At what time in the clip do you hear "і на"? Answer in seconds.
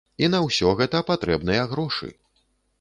0.27-0.39